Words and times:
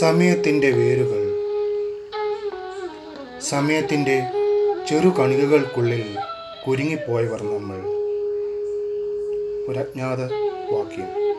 സമയത്തിന്റെ 0.00 0.70
വേരുകൾ. 0.70 1.22
സമയത്തിന്റെ 3.40 4.22
ചെറു 4.88 5.08
കണികകൾക്കുള്ളിൽ 5.08 6.18
കുരുങ്ങിപ്പോയവർ 6.66 7.42
നമ്മൾ. 7.42 7.76
ഒരജ്ഞാത 9.70 10.20
വാക്യം. 10.74 11.36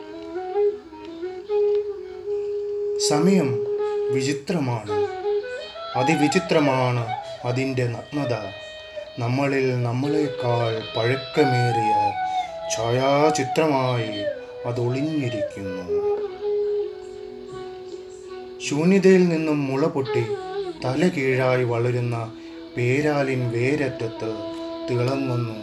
സമയം 3.08 3.66
വിചിത്രമാണ്. 4.12 5.08
അതിവിചിത്രമാണ് 5.98 7.06
അതിന്റെ 7.44 7.84
നഗ്നത. 7.84 8.34
നമ്മളിൽ 9.18 9.82
നമ്മളെക്കാൾ 9.82 10.98
പഴക്കമേറിയ 10.98 12.12
ഛായാചിത്രമായി 12.76 14.24
അതൊളിഞ്ഞിരിക്കുന്നു 14.68 15.71
ശൂന്യതയിൽ 18.68 19.28
നിന്നും 19.28 19.66
മുള 19.66 19.86
പൊട്ടി 19.86 20.22
തല 20.84 21.08
കീഴായി 21.08 21.64
വളരുന്ന 21.64 22.32
പേരാലിൻ 22.76 23.50
വേരറ്റത്ത് 23.50 24.30
തിളങ്ങുന്നു 24.90 25.58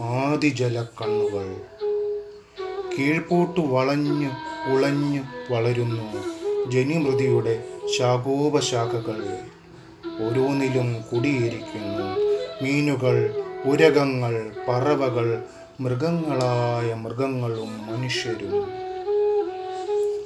ആദിജല 0.00 0.82
കണ്ണുകൾ 0.82 1.56
കീഴ്പോട്ടു 2.94 3.60
വളഞ്ഞു 3.60 4.30
ഉളഞ്ഞു 4.72 5.22
വളരുന്നു 5.52 6.06
ജനിമൃതിയുടെ 6.70 7.64
ശാഖോപശാഖകൾ. 7.98 9.18
ഓരോന്നിലും 10.24 11.02
കുടിയിരിക്കുന്നു 11.12 12.08
മീനുകൾ 12.62 13.34
ഉരകങ്ങൾ 13.64 14.52
പറവകൾ 14.68 15.42
മൃഗങ്ങളായ 15.80 16.94
മൃഗങ്ങളും 16.94 17.70
മനുഷ്യരും. 17.86 18.54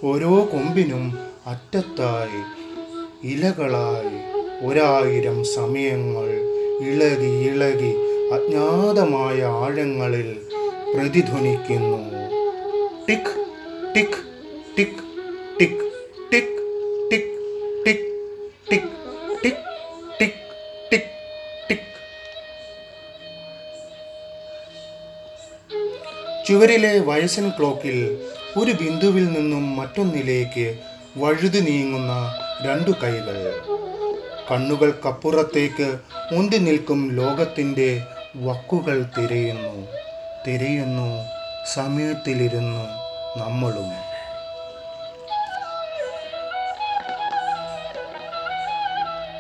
ഓരോ 0.05 0.49
കൊമ്പിനും 0.53 1.28
അറ്റത്തായി 1.49 2.41
ഇലകളായി 3.25 4.17
ഒരായിരം 4.65 5.39
സമയങ്ങൾ 5.53 6.29
ഇളകി 6.83 7.31
ഇളകി 7.49 7.93
അജ്ഞാതമായ 8.33 9.39
ആഴങ്ങളിൽ 9.61 10.29
പ്രതിധ്വനിക്കുന്നു 10.95 12.01
tick 13.07 13.33
tick 13.95 14.19
tick 14.77 15.01
tick 15.59 15.83
tick 16.31 16.59
tick 17.11 17.31
tick 17.91 18.11
tick 18.69 18.91
tick 19.43 19.63
tick 20.19 20.43
tick 20.91 21.11
tick 21.69 21.89
ചുവരിലെ 26.47 26.93
വയസ്സൻ 27.07 27.49
ക്ലോക്കിൽ 27.59 27.99
ഒരു 28.57 28.73
ബിന്ദുവിൽ 28.73 29.27
നിന്നും 29.33 29.65
മറ്റൊന്നിലേക്ക് 29.77 30.69
വഴുതി 31.17 31.59
നീങ്ങുന്ന 31.59 32.39
രണ്ടു 32.65 32.91
കൈകൾ. 32.91 33.63
കണ്ണുകൾക്കപ്പുറത്തേക്ക് 34.51 35.99
മുന്തി 36.33 36.57
നിൽക്കും 36.57 37.13
ലോകത്തിന്റെ 37.13 38.03
വക്കുകൾ 38.37 39.07
തിരയുന്നു. 39.19 39.87
തിരയുന്നു. 40.47 41.25
സമയത്തിലിരുന്നു 41.75 42.85
നമ്മളും. 43.39 44.18